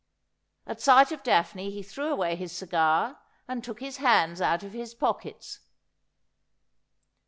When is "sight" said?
0.81-1.11